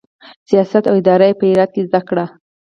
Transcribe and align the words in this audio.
سیاست 0.49 0.83
او 0.89 0.95
اداره 1.01 1.25
یې 1.29 1.37
په 1.39 1.45
هرات 1.51 1.69
کې 1.73 1.81
زده 1.87 2.01
کړه. 2.09 2.25